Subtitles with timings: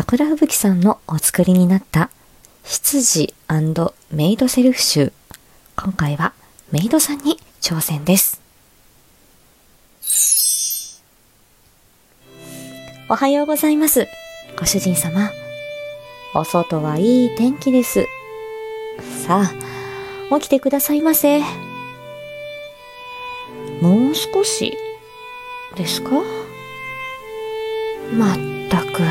[0.00, 2.10] 桜吹雪さんのお作りになった
[2.62, 3.34] 執事
[4.12, 5.12] メイドセルフ集。
[5.74, 6.34] 今回は
[6.70, 8.40] メイドさんに挑戦です。
[13.08, 14.06] おはようございます。
[14.56, 15.32] ご主人様。
[16.32, 18.06] お外はいい天気です。
[19.26, 19.50] さ
[20.30, 21.40] あ、起きてくださいませ。
[23.80, 24.78] もう少し、
[25.74, 26.10] ですか？
[28.12, 28.36] まっ
[28.70, 29.02] たく、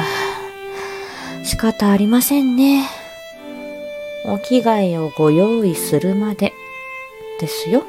[1.48, 2.90] 仕方ありませんね。
[4.26, 6.52] お着替えをご用意するまで、
[7.40, 7.85] ですよ。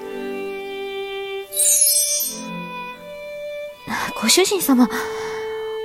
[4.22, 4.88] ご主人様、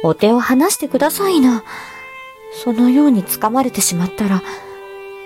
[0.04, 1.64] お手を離してくださいな。
[2.64, 4.44] そのように掴まれてしまったら、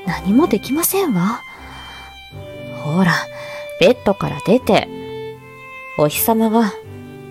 [0.06, 1.42] 何もできませんわ。
[2.82, 3.12] ほら、
[3.82, 4.88] ベッドから出て、
[5.98, 6.72] お日様が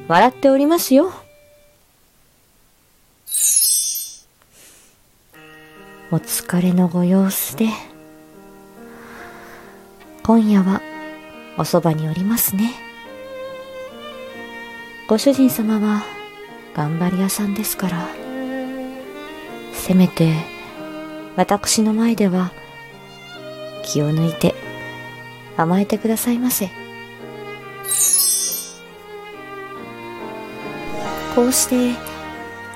[0.08, 1.10] 笑っておりますよ。
[6.12, 7.66] お疲れのご様子で、
[10.22, 10.80] 今夜は
[11.58, 12.74] おそばにおりますね。
[15.08, 16.04] ご主人様は
[16.74, 18.08] 頑張り屋さんですから、
[19.72, 20.32] せめて
[21.34, 22.52] 私の前では
[23.84, 24.54] 気を抜いて
[25.56, 26.70] 甘えてくださいませ。
[31.34, 31.98] こうして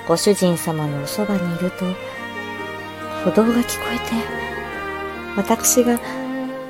[0.09, 1.85] ご主人様のおそばにいると
[3.25, 4.05] 歩道が聞こえて
[5.37, 6.01] 私が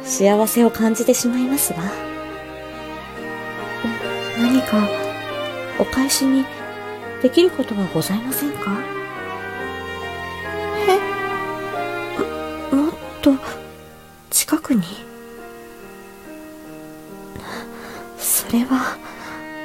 [0.02, 1.78] 幸せを感じてしまいますわ。
[4.36, 4.88] 何か
[5.78, 6.44] お返しに
[7.22, 8.76] できることはございませんか？
[12.72, 12.90] えもっ
[13.22, 13.32] と
[14.30, 14.82] 近くに？
[18.18, 18.96] それは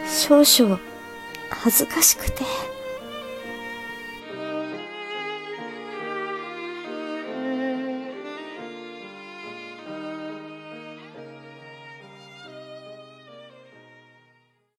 [0.08, 0.80] 少々
[1.50, 2.44] 恥ずかしくて。